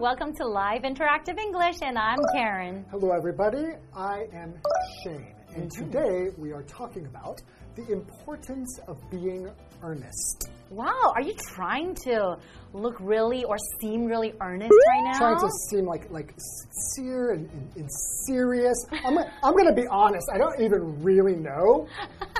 [0.00, 2.86] welcome to Live Interactive English, and I'm Karen.
[2.90, 3.66] Hello, everybody.
[3.94, 4.54] I am
[5.02, 5.90] Shane, and mm-hmm.
[5.90, 7.42] today we are talking about
[7.76, 9.48] the importance of being
[9.82, 10.48] earnest.
[10.70, 12.36] Wow, are you trying to
[12.72, 15.18] look really or seem really earnest right now?
[15.18, 17.88] Trying to seem like like sincere and, and, and
[18.26, 18.76] serious.
[19.04, 20.30] I'm, gonna- I'm going to be honest.
[20.32, 21.88] I don't even really know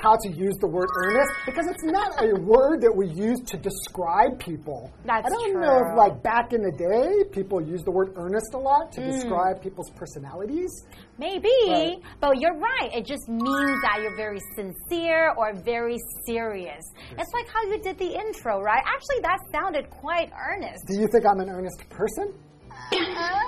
[0.01, 3.57] how to use the word earnest because it's not a word that we use to
[3.57, 4.89] describe people.
[5.03, 8.53] That's I don't know if like back in the day people used the word earnest
[8.53, 8.91] a lot Mm.
[8.95, 10.71] to describe people's personalities.
[11.17, 11.97] Maybe, Right.
[12.21, 12.89] but you're right.
[12.95, 16.83] It just means that you're very sincere or very serious.
[17.17, 18.83] It's like how you did the intro, right?
[18.85, 20.85] Actually, that sounded quite earnest.
[20.87, 22.33] Do you think I'm an earnest person?
[22.93, 23.39] Uh,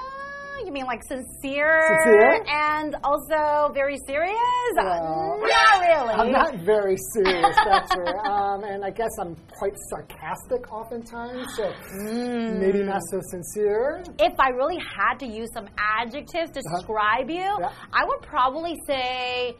[0.66, 2.44] you mean like sincere, Sincere?
[2.48, 4.38] and also very serious?
[4.78, 6.14] Well, not really.
[6.14, 11.74] I'm not very serious, that's for um, and I guess I'm quite sarcastic oftentimes, so
[12.06, 12.60] Mm.
[12.60, 14.04] maybe not so sincere.
[14.20, 17.60] if I really had to use some adjectives to describe you, Uh-huh.
[17.62, 17.72] Yeah.
[17.92, 19.56] I would probably say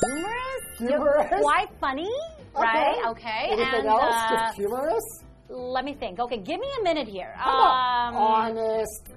[0.00, 1.40] humorous, Humorous?
[1.42, 2.10] quite funny,
[2.54, 3.02] right?
[3.08, 3.48] Okay.
[3.50, 4.02] Anything and, else?
[4.14, 5.04] uh, Just humorous?
[5.50, 6.20] let me think.
[6.20, 7.32] Okay, give me a minute here.
[7.34, 9.08] How Um, honest,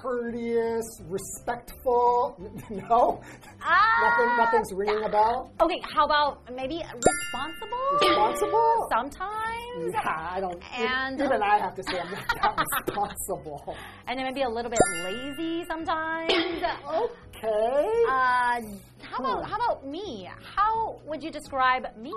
[0.00, 2.34] courteous, respectful?
[2.70, 3.20] no,
[3.62, 4.36] ah, nothing.
[4.38, 5.52] Nothing's ringing a bell.
[5.60, 7.98] Okay, how about maybe responsible?
[8.00, 8.86] Responsible?
[8.90, 9.92] Sometimes.
[9.92, 10.62] Yeah, I don't.
[10.78, 13.76] And- even I have to say I'm not that responsible.
[14.06, 16.32] And then maybe a little bit lazy sometimes.
[16.32, 17.14] Okay.
[17.42, 18.60] Uh,
[19.02, 19.50] how about Hmm.
[19.50, 20.28] how about me?
[20.56, 22.12] How would you describe me?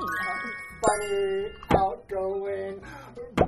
[0.85, 1.47] Funny,
[1.77, 2.81] outgoing,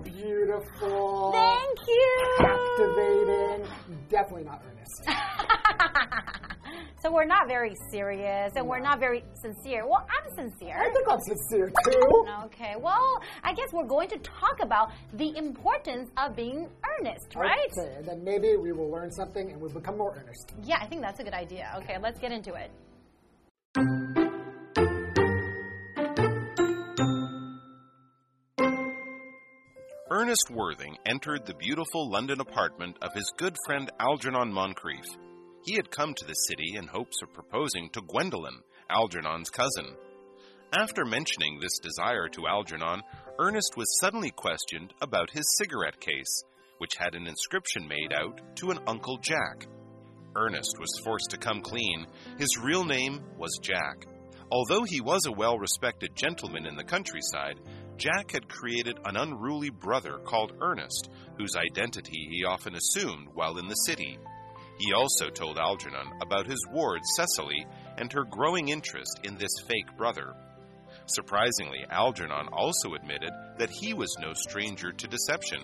[0.04, 1.32] beautiful.
[1.34, 2.38] Thank you.
[2.40, 3.68] activating.
[4.10, 5.04] Definitely not earnest.
[7.06, 9.88] so we're not very serious and we're not very sincere.
[9.88, 10.76] Well, I'm sincere.
[10.76, 12.26] I think I'm sincere too.
[12.46, 16.68] Okay, well, I guess we're going to talk about the importance of being
[17.00, 17.70] earnest, right?
[17.78, 20.54] Okay, and then maybe we will learn something and we'll become more earnest.
[20.64, 21.72] Yeah, I think that's a good idea.
[21.78, 22.72] Okay, let's get into it.
[30.10, 35.06] Ernest Worthing entered the beautiful London apartment of his good friend Algernon Moncrief.
[35.66, 39.96] He had come to the city in hopes of proposing to Gwendolen, Algernon's cousin.
[40.72, 43.02] After mentioning this desire to Algernon,
[43.40, 46.44] Ernest was suddenly questioned about his cigarette case,
[46.78, 49.66] which had an inscription made out to an Uncle Jack.
[50.36, 52.06] Ernest was forced to come clean.
[52.38, 54.06] His real name was Jack.
[54.52, 57.60] Although he was a well respected gentleman in the countryside,
[57.98, 61.10] Jack had created an unruly brother called Ernest,
[61.40, 64.20] whose identity he often assumed while in the city.
[64.78, 67.66] He also told Algernon about his ward Cecily
[67.98, 70.34] and her growing interest in this fake brother.
[71.08, 75.60] Surprisingly, Algernon also admitted that he was no stranger to deception.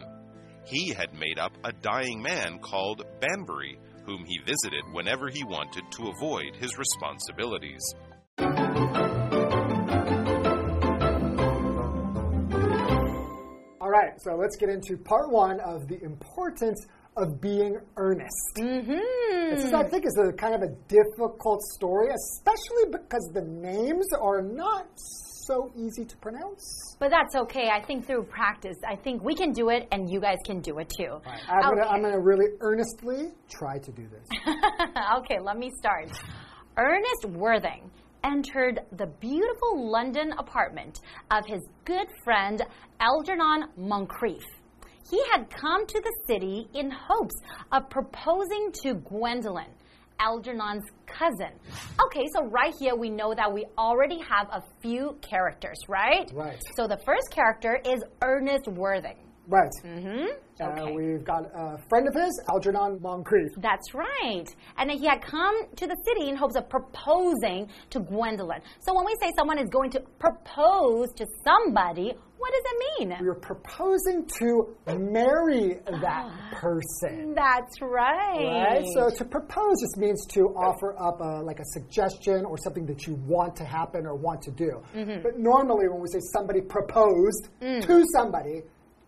[0.66, 5.84] He had made up a dying man called Bunbury, whom he visited whenever he wanted
[5.92, 7.82] to avoid his responsibilities.
[13.82, 16.86] All right, so let's get into part one of the importance
[17.18, 18.56] of being earnest.
[18.58, 19.56] Mm-hmm.
[19.56, 24.08] This is, I think, is a kind of a difficult story, especially because the names
[24.22, 24.88] are not
[25.48, 26.96] so easy to pronounce.
[27.00, 27.70] But that's okay.
[27.70, 30.80] I think through practice, I think we can do it and you guys can do
[30.80, 31.20] it too.
[31.50, 31.90] I'm gonna, Okay.
[31.90, 34.26] I'm gonna really earnestly try to do this.
[35.18, 36.10] okay, let me start.
[36.78, 37.92] Ernest Worthing
[38.24, 41.00] entered the beautiful London apartment
[41.32, 42.62] of his good friend
[43.00, 44.44] Algernon Moncrief.
[45.10, 47.36] He had come to the city in hopes
[47.72, 49.68] of proposing to Gwendolen,
[50.20, 51.52] Algernon's cousin.
[52.08, 56.30] Okay, so right here we know that we already have a few characters, right?
[56.34, 56.62] Right.
[56.76, 59.18] So the first character is Ernest Worthing.
[59.48, 59.72] Right.
[59.84, 60.26] Mm hmm
[60.62, 60.92] Uh, Okay.
[60.94, 63.50] we've got a friend of his, Algernon Moncrief.
[63.58, 64.46] That's right.
[64.78, 68.62] And then he had come to the city in hopes of proposing to Gwendolen.
[68.86, 72.78] So when we say someone is going to propose to somebody, what does it
[73.10, 73.26] mean?
[73.26, 77.34] Were proposing to marry that person.
[77.36, 78.66] That's right.
[78.82, 78.86] Right?
[78.96, 83.06] So to propose just means to offer up a, like a suggestion or something that
[83.06, 84.82] you want to happen or want to do.
[84.96, 85.22] Mm-hmm.
[85.22, 87.86] But normally when we say somebody proposed Mm.
[87.86, 88.62] to somebody,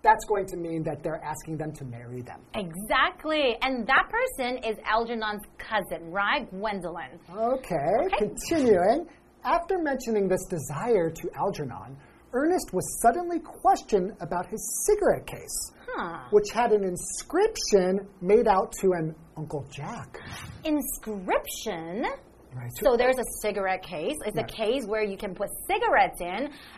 [0.03, 2.41] that's going to mean that they're asking them to marry them.
[2.53, 3.55] Exactly.
[3.61, 6.49] And that person is Algernon's cousin, right?
[6.51, 7.19] Gwendolen.
[7.35, 9.07] Okay, continuing.
[9.43, 11.97] After mentioning this desire to Algernon,
[12.33, 16.19] Ernest was suddenly questioned about his cigarette case, Huh.
[16.31, 20.19] which had an inscription made out to an Uncle Jack.
[20.63, 22.05] Inscription?
[22.55, 22.69] Right.
[22.83, 24.15] So there's a cigarette case.
[24.25, 26.27] It's a case where you can put cigarettes in,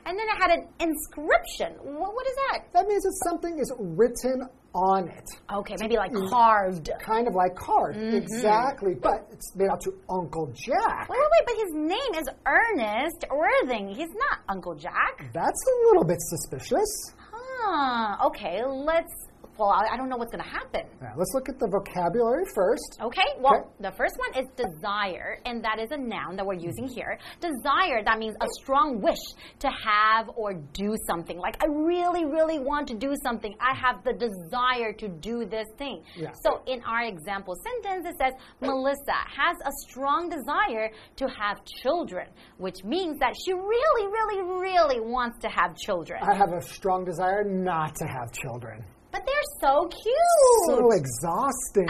[0.05, 1.73] and then it had an inscription.
[1.83, 2.59] What, what is that?
[2.73, 5.23] That means that something is written on it.
[5.51, 6.89] Okay, maybe like carved.
[6.99, 8.17] Kind of like carved, Mm-hmm.
[8.17, 8.93] Exactly.
[8.93, 11.07] But it's made out to Uncle Jack.
[11.09, 13.87] Wait, wait, wait, but his name is Ernest Worthing.
[13.89, 15.25] He's not Uncle Jack.
[15.33, 17.13] That's a little bit suspicious.
[17.31, 18.27] Huh.
[18.27, 19.11] Okay, let's.
[19.57, 20.81] Well, I I don't know what's going to happen.
[21.01, 22.97] Now, let's look at the vocabulary first.
[23.01, 23.69] Okay, well, Okay.
[23.79, 27.17] the first one is desire, and that is a noun that we're using here.
[27.39, 29.23] Desire, that means a strong wish
[29.59, 31.37] to have or do something.
[31.37, 33.55] Like, I really, really want to do something.
[33.61, 36.03] I have the desire to do this thing.
[36.15, 36.31] Yeah.
[36.43, 42.27] So, in our example sentence, it says, Melissa has a strong desire to have children,
[42.57, 46.19] which means that she really, really, really wants to have children.
[46.21, 48.83] I have a strong desire not to have children.
[49.15, 50.15] But they're so cute.
[50.67, 51.87] So exhausting.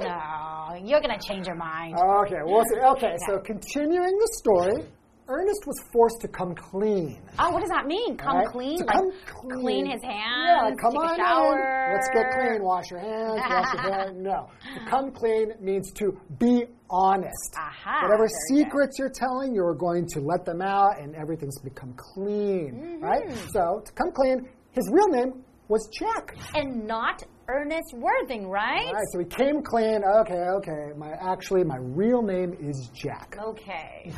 [0.00, 1.96] no, you're going to change your mind.
[1.98, 2.80] okay, we'll see.
[2.80, 4.86] Okay, so continuing the story,
[5.26, 7.20] Ernest was forced to come clean.
[7.38, 8.16] Oh, what does that mean?
[8.16, 8.46] Come Right?
[8.46, 8.78] clean?
[8.78, 9.10] To like come
[9.50, 9.60] clean.
[9.62, 9.86] clean.
[9.90, 10.70] his hands?
[10.70, 11.86] Yeah, come on shower.
[11.86, 11.94] in.
[11.94, 12.62] Let's get clean.
[12.62, 13.40] Wash your hands.
[13.48, 14.12] Wash your hair.
[14.14, 17.54] No, to come clean means to be honest.
[17.56, 18.36] Aha, Whatever good.
[18.50, 23.00] secrets you're telling, you're going to let them out, and everything's become clean.
[23.00, 23.26] Right.
[23.26, 23.48] Mm-hmm.
[23.52, 26.36] So to come clean, his real name was Jack.
[26.54, 28.86] And not Ernest Worthing, right?
[28.86, 29.04] All right.
[29.12, 30.02] So he came clean.
[30.20, 30.34] Okay.
[30.58, 30.92] Okay.
[30.96, 33.36] My actually, my real name is Jack.
[33.42, 34.12] Okay.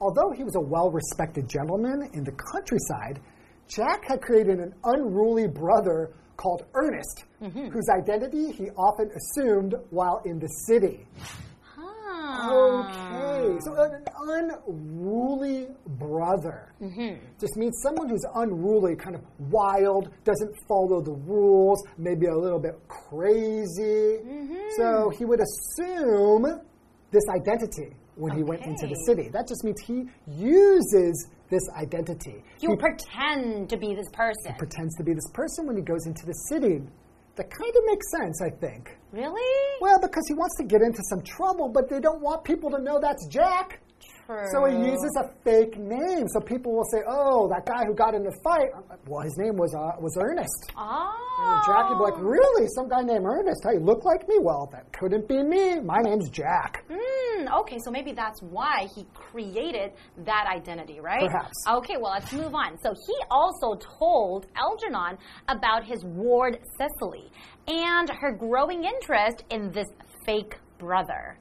[0.00, 3.20] Although he was a well respected gentleman in the countryside,
[3.68, 7.68] Jack had created an unruly brother called Ernest, Mm-hmm.
[7.68, 11.06] whose identity he often assumed while in the city.
[12.30, 14.04] Okay, so an
[14.68, 17.22] unruly brother Mm-hmm.
[17.38, 22.58] just means someone who's unruly, kind of wild, doesn't follow the rules, maybe a little
[22.58, 24.16] bit crazy.
[24.24, 24.56] Mm-hmm.
[24.78, 26.46] So he would assume
[27.10, 29.28] this identity when he went into the city.
[29.30, 32.42] That just means he uses this identity.
[32.60, 34.52] He will pretend to be this person.
[34.52, 36.80] He pretends to be this person when he goes into the city.
[37.40, 38.98] That kind of makes sense, I think.
[39.12, 39.78] Really?
[39.80, 42.78] Well, because he wants to get into some trouble, but they don't want people to
[42.78, 43.80] know that's Jack.
[44.30, 44.46] True.
[44.52, 46.28] So he uses a fake name.
[46.28, 48.70] So people will say, "Oh, that guy who got in the fight.
[49.08, 51.10] Well, his name was uh, was Ernest." Oh.
[51.40, 52.68] And Jackie be like, "Really?
[52.76, 53.60] Some guy named Ernest?
[53.64, 54.38] Hey, you look like me?
[54.40, 55.80] Well, that couldn't be me.
[55.80, 61.28] My name's Jack." Hmm, okay, so maybe that's why he created that identity, right?
[61.28, 61.56] Perhaps.
[61.68, 62.78] Okay, well, let's move on.
[62.82, 65.18] So he also told Algernon
[65.48, 67.32] about his ward Cecily
[67.66, 69.88] and her growing interest in this
[70.24, 71.36] fake brother.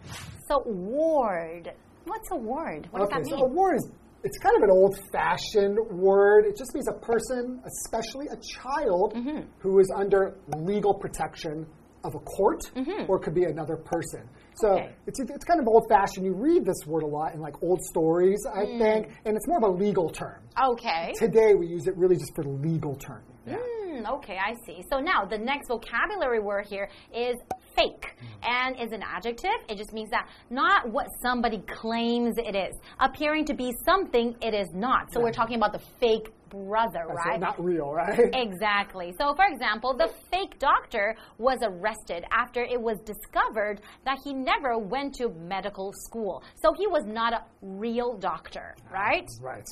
[0.47, 1.71] So, ward.
[2.09, 2.87] What's a ward?
[2.91, 3.91] What okay, does that so a ward is
[4.23, 6.45] it's kind of an old-fashioned word.
[6.45, 9.47] It just means a person, especially a child, Mm-hmm.
[9.59, 11.65] who is under legal protection
[12.03, 12.61] of a court,
[13.07, 14.27] or it could be another person.
[14.55, 14.69] So.
[14.71, 14.89] Okay.
[15.07, 16.25] it's it's kind of old-fashioned.
[16.25, 18.79] You read this word a lot in like old stories, I Mm.
[18.79, 20.41] think, and it's more of a legal term.
[20.71, 21.13] Okay.
[21.15, 23.23] Today we use it really just for legal term.
[23.45, 23.55] Yeah.
[23.59, 24.83] Hmm, okay, I see.
[24.91, 27.35] So now the next vocabulary word here is
[27.79, 29.51] fake and is an adjective.
[29.67, 34.53] It just means that not what somebody claims it is, appearing to be something it
[34.53, 35.13] is not.
[35.13, 37.39] So we're talking about the fake brother, So right?
[37.39, 38.19] not real, right?
[38.49, 39.13] Exactly.
[39.17, 44.77] So, for example, the fake doctor was arrested after it was discovered that he never
[44.77, 46.43] went to medical school.
[46.61, 49.27] So, he was not a real doctor, right?
[49.41, 49.67] Ah, right.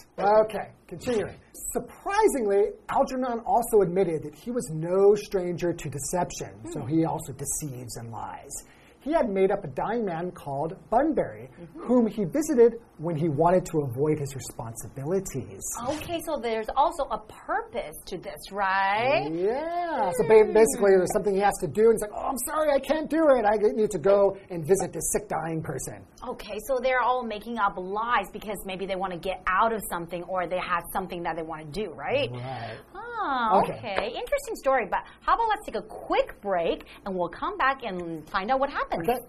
[0.45, 1.35] Okay, continuing.
[1.73, 6.71] Surprisingly, Algernon also admitted that he was no stranger to deception, hmm.
[6.71, 8.51] so he also deceives and lies.
[8.99, 11.79] He had made up a dying man called Bunbury, mm-hmm.
[11.79, 15.61] whom he visited when he wanted to avoid his responsibilities.
[15.87, 19.29] Okay, so there's also a purpose to this, right?
[19.31, 20.11] Yeah.
[20.17, 22.71] So ba- basically, there's something he has to do, and he's like, "Oh, I'm sorry,
[22.71, 23.45] I can't do it.
[23.45, 27.59] I need to go and visit this sick, dying person." Okay, so they're all making
[27.59, 31.21] up lies because maybe they want to get out of something or they have something
[31.23, 32.29] that they want to do, right?
[32.31, 32.77] Right.
[32.95, 33.73] Oh, Okay.
[33.77, 34.07] okay.
[34.07, 38.27] Interesting story, but how about let's take a quick break and we'll come back and
[38.29, 39.09] find out what happened.
[39.09, 39.19] Okay.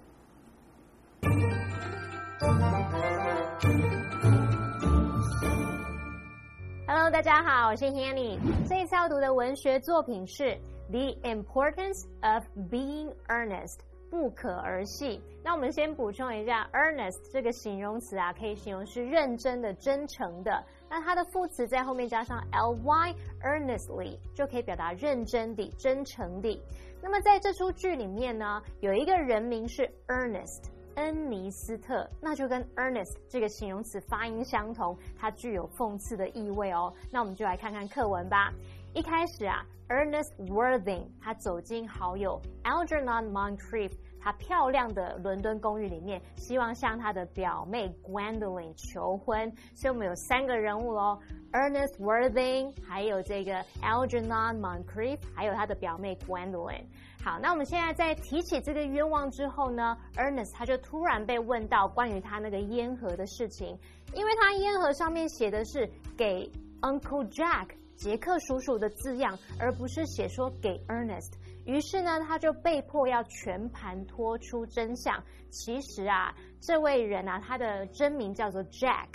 [6.91, 8.39] Hello，大家好，我是 Hanny。
[8.67, 10.45] 这一次要读的文学作品是
[10.91, 13.77] 《The Importance of Being Earnest》，
[14.11, 15.21] 不可儿戏。
[15.45, 20.65] 那我们先补充一下，earnest 这个形容词啊，可以形容是认真的、真诚的。
[20.89, 26.59] 那它的副词在后面加上 ly，earnestly 就可以表达认真地、真诚地。
[27.03, 30.71] 那么在这出剧里面呢，有一个人名是 Earnest。
[30.99, 36.93] 恩尼斯特，那就跟 Ernest 这个形容词发音相同，它具有讽刺的意味哦。
[37.13, 38.53] 那我们就来看看课文吧。
[38.95, 49.53] 一开始啊，Ernest Worthing 他走进好友 Algernon Moncrief 她漂亮的伦敦公寓里面，希望向他的表妹 Gwendolyn 求婚。
[49.77, 51.21] 所以我们有三个人物喽
[51.53, 56.83] ，Ernest Worthing，还有这个 Algernon Moncrief，还有他的表妹 Gwendolyn。
[57.29, 63.79] 好，那我们现在在提起这个愿望之后呢，Ernest 他就突然被问到关于他那个烟盒的事情，
[64.15, 71.35] 因为他烟盒上面写的是给 Uncle Jack 杰克叔叔的字样，而不是写说给 Ernest。
[71.67, 75.23] 于是呢，他就被迫要全盘托出真相。
[75.51, 79.09] 其实啊，这位人啊，他的真名叫做 Jack。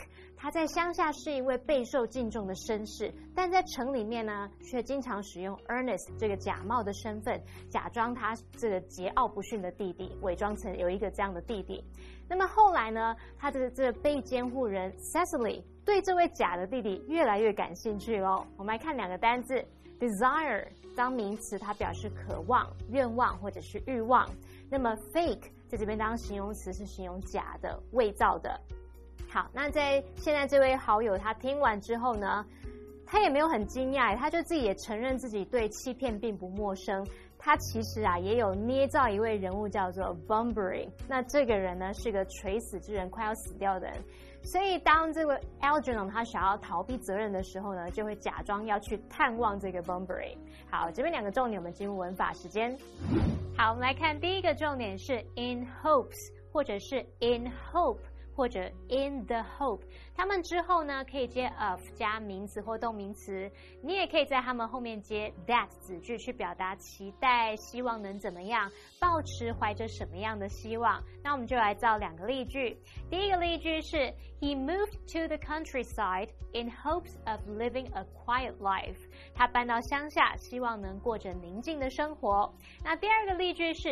[0.44, 11.82] 他在乡下是一位备受敬重的绅士，但在城里面呢，却经常使用 Ernest 这个假冒的身份，假装他这个桀骜不驯的弟弟，伪装成有一个这样的弟弟。
[12.28, 18.46] 那么后来呢，他的这个被监护人 Cecily 对这位假的弟弟越来越感兴趣喽。
[18.58, 19.64] 我们来看两个单字
[19.98, 24.30] ，desire 当名词，它表示渴望、愿望或者是欲望。
[24.70, 28.60] 那么 fake 在这边当形容词，是形容假的、伪造的。
[29.34, 32.46] 好，那在现在这位好友他听完之后呢，
[33.04, 37.04] 他也没有很惊讶，他就自己也承认自己对欺骗并不陌生。
[37.40, 43.98] 他其实啊也有捏造一位人物叫做 Bunbury，那这个人呢是个垂死之人，快要死掉的人。
[44.44, 50.38] 所以当这位 Algernon 他想要逃避责任的时候呢，就会假装要去探望这个 Bunbury。
[50.70, 52.78] 好，这边两个重点，我们进入文法时间。
[53.58, 57.98] 好，我们来看第一个重点是 in hopes，或者是 in hope。
[58.36, 59.82] 或者 in the hope，
[60.16, 71.02] 他们之后呢可以接 of 加名词或动名词，你也可以在他们后面接 that 子句去表达期待、希望能怎么样，抱持怀着什么样的希望。
[71.24, 72.78] 那我们就来造两个例句。
[73.10, 73.98] 第一个例句是
[74.40, 78.98] He moved to the countryside in hopes of living a quiet life。
[79.34, 82.54] 他搬到乡下，希望能过着宁静的生活。
[82.84, 83.90] 那第二个例句是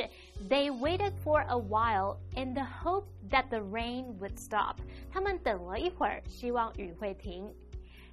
[0.50, 4.75] They waited for a while in the hope that the rain would stop。
[5.11, 7.51] 他们等了一会儿，希望雨会停。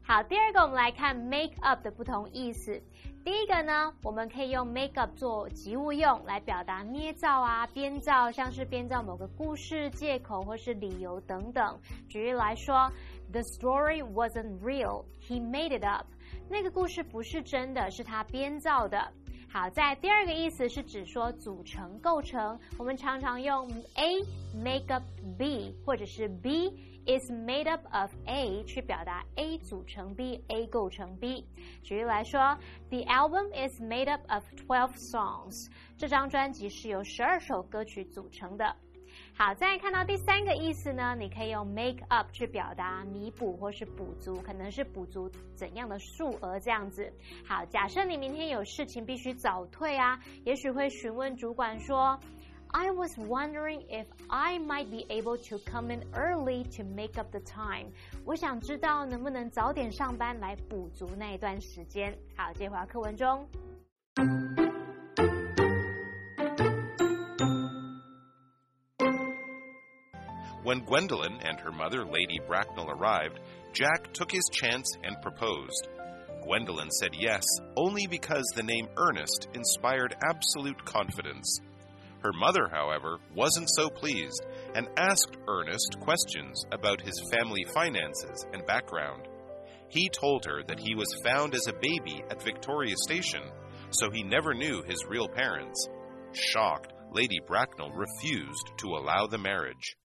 [0.02, 2.82] 好，第二个我们来看 make up 的不同意思。
[3.22, 11.78] 第一个呢，我们可以用 make up 做及物用来表达捏造啊、编造，像是编造某个故事、借口或是理由等等。
[12.08, 12.90] 举例来说
[13.32, 16.06] ，The story wasn't real, he made it up。
[16.50, 19.12] 那个故事不是真的，是他编造的。
[19.50, 22.58] 好，在第二个意思是指说组成、构成。
[22.78, 24.22] 我们常常用 A
[24.54, 25.02] make up
[25.38, 26.70] B，或者是 B
[27.06, 31.46] is made up of A 去表达 A 组成 B，A 构成 B。
[31.82, 32.58] 举例来说
[32.90, 35.68] ，The album is made up of twelve songs。
[35.96, 38.76] 这张专辑是由十二首歌曲组成的。
[39.38, 47.08] 好，再看到第三个意思呢，你可以用 make up 去表达弥补或是补足，可能是补足怎样的数额这样子。
[47.46, 52.18] 好，假设你明天有事情必须早退啊，也许会询问主管说
[52.72, 57.38] ，I was wondering if I might be able to come in early to make up the
[57.38, 57.92] time。
[58.24, 62.12] 我想知道能不能早点上班来补足那一段时间。
[62.36, 63.48] 好，接回到课文中。
[70.68, 73.40] When Gwendolen and her mother, Lady Bracknell, arrived,
[73.72, 75.88] Jack took his chance and proposed.
[76.42, 77.42] Gwendolen said yes,
[77.74, 81.62] only because the name Ernest inspired absolute confidence.
[82.22, 84.44] Her mother, however, wasn't so pleased
[84.74, 89.26] and asked Ernest questions about his family finances and background.
[89.88, 93.44] He told her that he was found as a baby at Victoria Station,
[93.88, 95.88] so he never knew his real parents.
[96.32, 99.96] Shocked, Lady Bracknell refused to allow the marriage.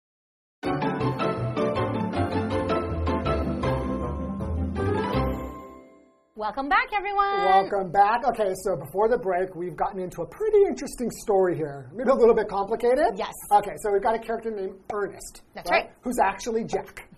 [6.35, 7.43] Welcome back, everyone.
[7.43, 8.21] Welcome back.
[8.29, 11.91] Okay, so before the break, we've gotten into a pretty interesting story here.
[11.93, 13.07] Maybe a little bit complicated.
[13.17, 13.33] Yes.
[13.51, 15.41] Okay, so we've got a character named Ernest.
[15.53, 15.91] That's right.
[16.01, 17.09] Who's actually Jack,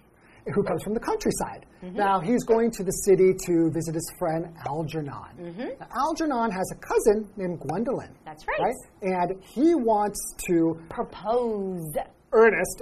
[0.52, 1.68] who comes from the countryside.
[1.84, 1.98] Mm-hmm.
[1.98, 5.38] Now, he's going to the city to visit his friend Algernon.
[5.40, 5.70] Mm-hmm.
[5.80, 8.16] Now, Algernon has a cousin named Gwendolen.
[8.25, 8.74] That's right.
[9.04, 11.94] And he wants to, Propose.
[12.32, 12.82] Ernest,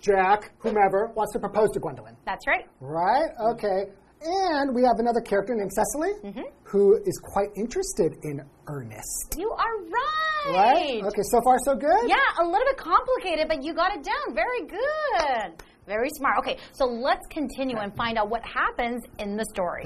[0.00, 2.16] Jack, whomever, wants to propose to Gwendolen.
[2.24, 2.66] That's right.
[2.80, 3.30] Right?
[3.52, 3.84] Okay.
[4.22, 6.42] And we have another character named Cecily Mm-hmm.
[6.64, 9.36] who is quite interested in Ernest.
[9.36, 10.22] You are right.
[10.48, 11.02] Right?
[11.04, 12.08] Okay, so far so good?
[12.08, 14.34] Yeah, a little bit complicated, but you got it down.
[14.34, 15.62] Very good.
[15.86, 16.38] Very smart.
[16.38, 19.84] Okay, so let's continue and find out what happens in the story.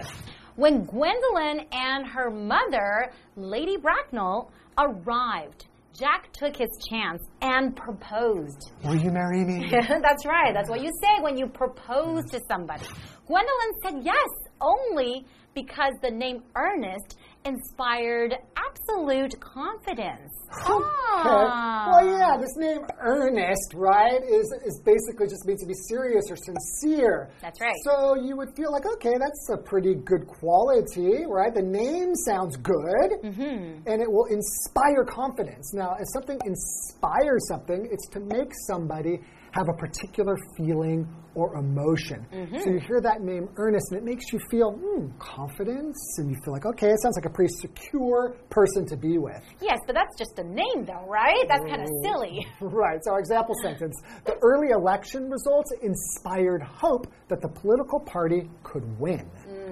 [0.57, 5.67] When Gwendolen and her mother, Lady Bracknell, arrived,
[6.01, 8.73] Jack took his chance and proposed.
[8.83, 9.69] Will you marry me?
[9.71, 10.55] That's right.
[10.55, 12.87] That's what you say when you propose to somebody.
[13.27, 14.29] Gwendolen said yes,
[14.63, 20.33] only because the name Ernest inspired absolute confidence.
[20.53, 21.70] Ah.
[21.91, 26.37] Well, yeah, this name Ernest, right, is is basically just means to be serious or
[26.37, 27.31] sincere.
[27.43, 27.75] That's right.
[27.85, 31.53] So you would feel like, okay, that's a pretty good quality, right?
[31.53, 33.89] The name sounds good, Mm-hmm.
[33.91, 35.73] and it will inspire confidence.
[35.75, 39.21] Now, if something inspires something, it's to make somebody
[39.53, 42.27] have a particular feeling or emotion.
[42.33, 42.59] Mm-hmm.
[42.59, 46.37] So you hear that name Ernest, and it makes you feel hmm, confidence, and you
[46.45, 49.43] feel like, okay, it sounds like a pretty secure person to be with.
[49.61, 51.45] Yes, but that's just a name, though, right?
[51.49, 52.47] That's kind of silly.
[52.61, 53.01] Right.
[53.05, 58.85] So, our example sentence the early election results inspired hope that the political party could
[58.99, 59.29] win.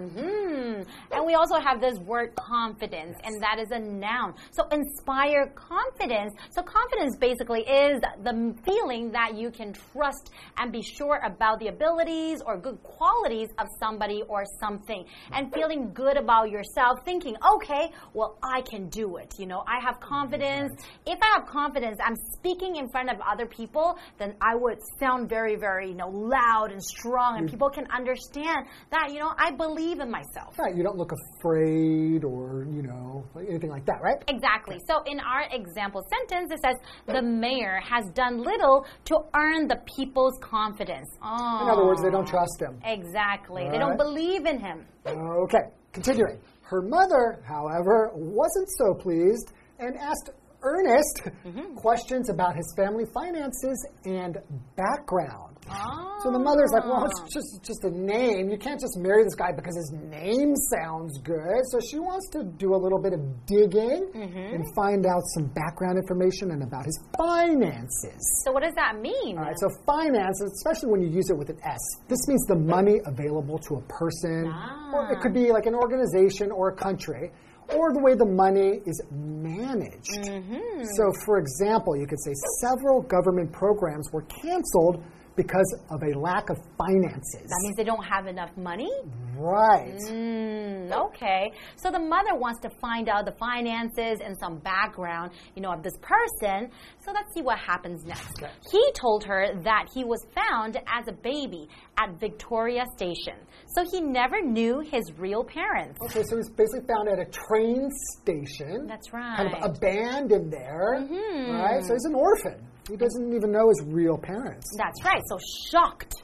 [0.09, 0.83] Hmm.
[1.13, 4.35] And we also have this word confidence, and that is a noun.
[4.51, 6.35] So inspire confidence.
[6.51, 11.69] So confidence basically is the feeling that you can trust and be sure about the
[11.69, 15.05] abilities or good qualities of somebody or something.
[15.33, 19.35] And feeling good about yourself, thinking, okay, well, I can do it.
[19.39, 20.73] You know, I have confidence.
[21.07, 25.29] If I have confidence, I'm speaking in front of other people, then I would sound
[25.29, 29.53] very, very, you know, loud and strong, and people can understand that, you know, I
[29.53, 30.59] believe in myself.
[30.59, 30.77] Right.
[30.77, 34.23] You don't look afraid or, you know, anything like that, right?
[34.29, 34.77] Exactly.
[34.87, 36.77] So in our example sentence, it says
[37.07, 41.09] the mayor has done little to earn the people's confidence.
[41.23, 41.61] Oh.
[41.63, 42.79] In other words, they don't trust him.
[42.85, 43.63] Exactly.
[43.65, 43.79] They Right.
[43.79, 44.85] don't believe in him.
[45.07, 46.39] Okay, continuing.
[46.61, 50.31] Her mother, however, wasn't so pleased and asked
[50.63, 51.77] Ernest Mm-hmm.
[51.77, 54.37] questions about his family finances and
[54.77, 55.57] background.
[55.71, 56.08] Oh.
[56.23, 57.09] So the mother's like, well, ah.
[57.09, 58.51] it's just just a name.
[58.51, 61.63] You can't just marry this guy because his name sounds good.
[61.71, 64.55] So she wants to do a little bit of digging Mm-hmm.
[64.55, 68.43] and find out some background information and about his finances.
[68.45, 69.39] So what does that mean?
[69.39, 71.79] All right, so finance, especially when you use it with an S,
[72.09, 74.53] this means the money available to a person,
[74.93, 75.55] or it could be ah.
[75.55, 77.31] like an organization or a country,
[77.75, 80.25] or the way the money is managed.
[80.25, 80.83] Mm-hmm.
[80.97, 85.05] So, for example, you could say several government programs were canceled
[85.39, 87.47] because of a lack of finances.
[87.47, 88.91] that means they don't have enough money?
[89.39, 90.01] right.
[90.09, 91.53] Mm, okay.
[91.77, 95.83] So the mother wants to find out the finances and some background, you know, of
[95.83, 96.71] this person.
[97.05, 98.43] So let's see what happens next.
[98.71, 103.35] He told her that he was found as a baby at Victoria Station.
[103.75, 105.99] So he never knew his real parents.
[106.03, 107.89] Okay, so he's basically found at a train
[108.21, 108.87] station.
[108.87, 109.37] That's right.
[109.37, 110.99] Kind of abandoned there.
[110.99, 111.85] Right?
[111.85, 112.68] So he's an orphan.
[112.89, 114.67] He doesn't even know his real parents.
[114.77, 115.23] That's right.
[115.29, 115.39] So
[115.71, 116.15] shocked.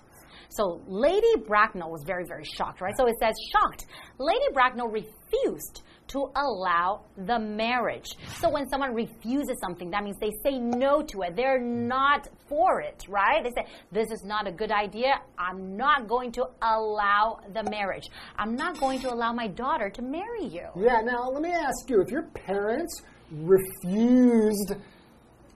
[0.48, 2.94] So Lady Bracknell was very, very shocked, right?
[2.96, 3.86] So it says shocked.
[4.18, 8.06] Lady Bracknell refused to allow the marriage.
[8.38, 11.34] So when someone refuses something, that means they say no to it.
[11.34, 13.42] They're not for it, right?
[13.42, 15.20] They say, this is not a good idea.
[15.38, 18.04] I'm not going to allow the marriage.
[18.36, 20.68] I'm not going to allow my daughter to marry you.
[20.76, 24.74] Yeah, now let me ask you if your parents refused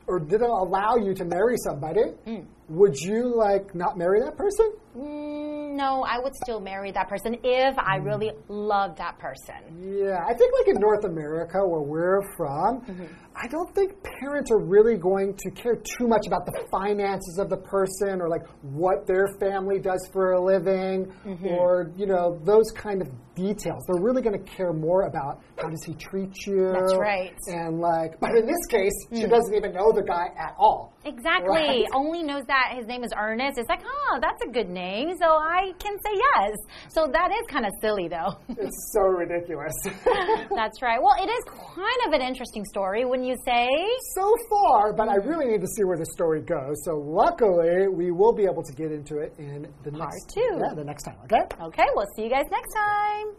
[0.08, 2.40] or didn't allow you to marry somebody, hmm.
[2.68, 4.72] would you like not marry that person?
[4.96, 8.04] Mm, no, I would still marry that person if I hmm.
[8.04, 9.54] really love that person.
[9.78, 13.04] Yeah, I think like in North America where we're from, mm-hmm.
[13.40, 17.48] I don't think parents are really going to care too much about the finances of
[17.48, 21.46] the person or like what their family does for a living mm-hmm.
[21.46, 23.84] or, you know, those kind of details.
[23.86, 26.72] They're really going to care more about how does he treat you?
[26.72, 27.36] That's right.
[27.46, 29.30] And like, but in this case, she mm.
[29.30, 30.92] doesn't even know the guy at all.
[31.04, 31.48] Exactly.
[31.48, 31.84] Right.
[31.94, 33.58] Only knows that his name is Ernest.
[33.58, 36.56] It's like, oh, that's a good name, so I can say yes.
[36.88, 38.36] So that is kind of silly, though.
[38.48, 39.74] It's so ridiculous.
[40.54, 41.00] that's right.
[41.00, 43.68] Well, it is kind of an interesting story when you you say?
[44.16, 46.82] So far, but I really need to see where the story goes.
[46.84, 50.58] So luckily, we will be able to get into it in the Part next two.
[50.58, 51.18] Yeah, the next time.
[51.24, 51.44] Okay.
[51.60, 51.86] Okay.
[51.94, 53.36] We'll see you guys next time.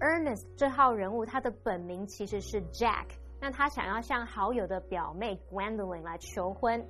[0.00, 3.06] Ernest 这号人物，他的本名其实是 Jack。
[3.40, 6.84] 那他想要向好友的表妹 Gwendolen 来求婚。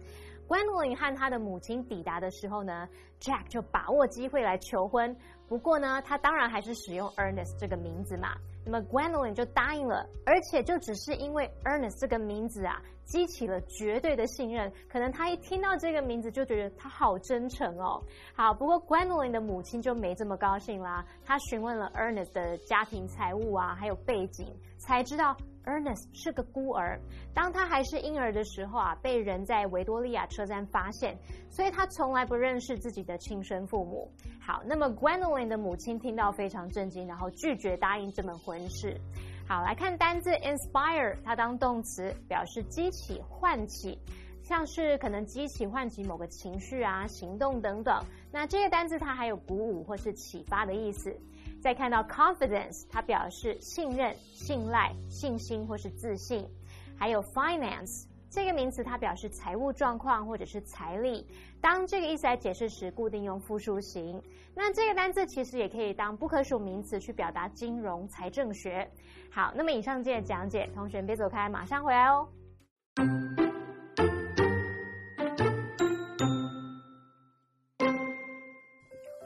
[0.53, 2.87] Gwendolyn 和他的母亲抵达的时候呢
[3.19, 5.17] ，Jack 就把握机会来求婚。
[5.49, 8.37] 不过呢，他当然还是使用 Ernest 这个名字嘛。
[8.63, 14.71] 那么 Gwendolyn 就答应了，而且就只是因为 Ernest 这个名字啊，激起了绝对的信任。
[14.91, 17.99] 可能他一听到这个名字就觉得他好真诚哦。
[18.35, 21.03] 好，不过 Gwendolyn 的母亲就没这么高兴啦。
[21.25, 27.01] 她询问了 Ernest 的家庭财务啊，还有背景，才知道 Ernest 是个孤儿。
[27.35, 31.17] 当他还是婴儿的时候啊，被人在维多利亚车站发现，
[31.51, 34.11] 所以他从来不认识自己的亲生父母。
[34.41, 38.97] 好，那么 Gwendolyn 的母亲听到非常震惊，然后拒绝答应这门婚事。
[39.47, 43.99] 好，来看单字 inspire，它当动词表示激起、唤起。
[44.45, 48.05] 像是可能激起、唤起某个情绪啊、行动等等。
[48.33, 51.17] 那这些单字它还有鼓舞或是启发的意思。
[51.63, 56.45] 再看到 confidence，它表示信任、信赖、信心或是自信。
[56.99, 61.25] 还有 finance 这个名词，它表示财务状况或者是财力。
[61.61, 64.21] 当这个意思来解释时，固定用复数形。
[64.57, 68.91] 那这个单字其实也可以当不可数名词去表达金融、财政学。
[69.31, 72.29] 好，那么以上这些讲解，同学别走开，马上回来哦。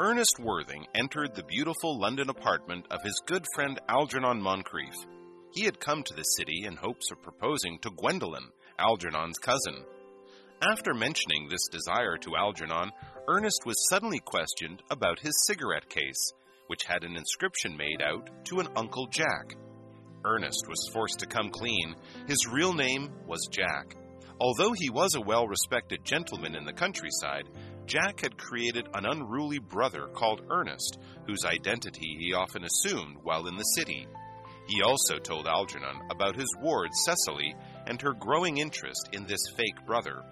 [0.06, 4.94] Ernest Worthing entered the beautiful London apartment of his good friend Algernon Moncrief.
[5.52, 8.44] He had come to the city in hopes of proposing to Gwendolen,
[8.78, 9.82] Algernon's cousin.
[10.62, 12.92] After mentioning this desire to Algernon,
[13.26, 16.32] Ernest was suddenly questioned about his cigarette case,
[16.68, 19.56] which had an inscription made out to an Uncle Jack.
[20.24, 21.96] Ernest was forced to come clean.
[22.28, 23.96] His real name was Jack.
[24.38, 27.48] Although he was a well respected gentleman in the countryside,
[27.86, 33.56] Jack had created an unruly brother called Ernest, whose identity he often assumed while in
[33.56, 34.08] the city.
[34.66, 37.54] He also told Algernon about his ward Cecily
[37.86, 40.24] and her growing interest in this fake brother.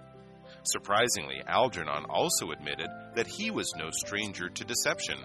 [0.64, 5.18] Surprisingly, Algernon also admitted that he was no stranger to deception.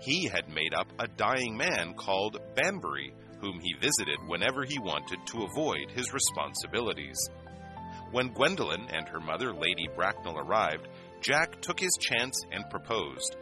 [0.00, 5.18] He had made up a dying man called Bunbury, whom he visited whenever he wanted
[5.26, 7.18] to avoid his responsibilities.
[8.10, 10.88] When Gwendolen and her mother, Lady Bracknell, arrived,
[11.20, 13.36] Jack took his chance and proposed.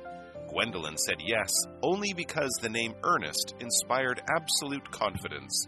[0.48, 1.50] Gwendolen said yes
[1.82, 5.66] only because the name Ernest inspired absolute confidence.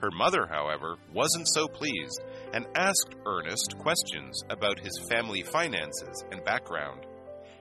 [0.00, 6.44] Her mother, however, wasn't so pleased and asked Ernest questions about his family finances and
[6.44, 7.06] background.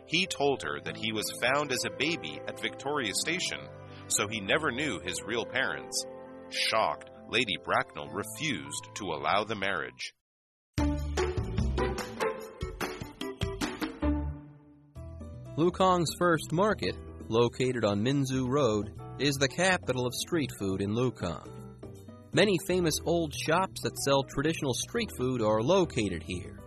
[0.05, 3.59] He told her that he was found as a baby at Victoria Station,
[4.07, 6.05] so he never knew his real parents.
[6.49, 10.13] Shocked, Lady Bracknell refused to allow the marriage.
[15.57, 16.95] Lukang's first market,
[17.29, 21.49] located on Minzu Road, is the capital of street food in Lukang.
[22.31, 26.59] Many famous old shops that sell traditional street food are located here.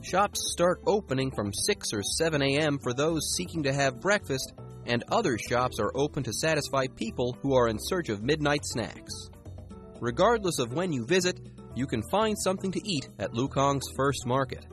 [0.00, 2.78] Shops start opening from 6 or 7 a.m.
[2.82, 4.54] for those seeking to have breakfast,
[4.86, 9.28] and other shops are open to satisfy people who are in search of midnight snacks.
[10.00, 11.38] Regardless of when you visit,
[11.74, 14.64] you can find something to eat at Lukang's first market.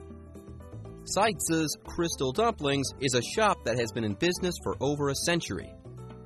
[1.14, 5.74] Seitz's Crystal Dumplings is a shop that has been in business for over a century.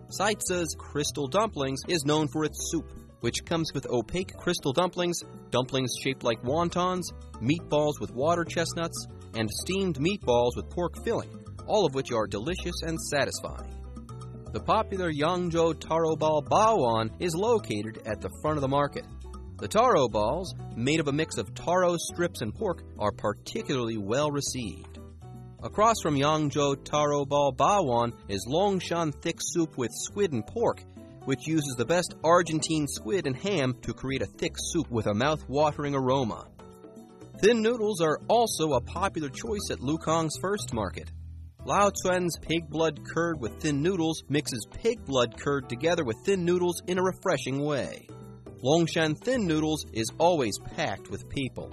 [0.09, 2.91] Seitz's Crystal Dumplings is known for its soup,
[3.21, 7.03] which comes with opaque crystal dumplings, dumplings shaped like wontons,
[7.41, 11.31] meatballs with water chestnuts, and steamed meatballs with pork filling,
[11.65, 13.73] all of which are delicious and satisfying.
[14.51, 19.05] The popular Yangzhou Taro Ball Bawan is located at the front of the market.
[19.63, 24.29] The taro balls, made of a mix of taro strips and pork, are particularly well
[24.29, 24.99] received.
[25.63, 30.83] Across from Yangzhou Taro Ball Bawan is Longshan thick soup with squid and pork,
[31.23, 35.13] which uses the best Argentine squid and ham to create a thick soup with a
[35.13, 36.45] mouth-watering aroma.
[37.39, 41.09] Thin noodles are also a popular choice at Lukang's first market.
[41.63, 46.43] Lao Tzuan's pig blood curd with thin noodles mixes pig blood curd together with thin
[46.43, 48.09] noodles in a refreshing way.
[48.63, 51.69] Longshan Thin Noodles is always packed with people.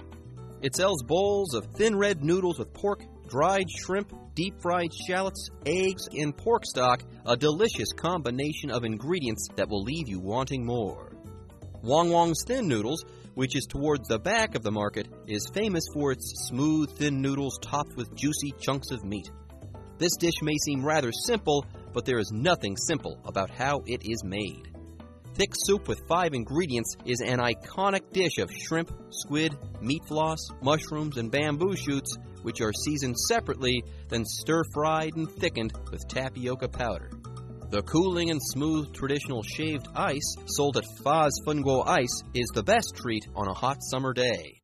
[0.61, 6.09] It sells bowls of thin red noodles with pork, dried shrimp, deep fried shallots, eggs,
[6.11, 11.13] and pork stock, a delicious combination of ingredients that will leave you wanting more.
[11.81, 16.11] Wong Wong's Thin Noodles, which is towards the back of the market, is famous for
[16.11, 19.31] its smooth, thin noodles topped with juicy chunks of meat.
[19.97, 24.25] This dish may seem rather simple, but there is nothing simple about how it is
[24.25, 24.70] made.
[25.41, 31.17] Thick soup with five ingredients is an iconic dish of shrimp, squid, meat floss, mushrooms,
[31.17, 37.09] and bamboo shoots, which are seasoned separately, then stir fried and thickened with tapioca powder.
[37.71, 42.93] The cooling and smooth traditional shaved ice sold at Faz Funguo Ice is the best
[42.95, 44.60] treat on a hot summer day.